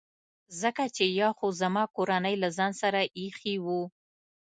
[0.61, 3.81] ځکه چي یا خو زما کورنۍ له ځان سره ایښي وو.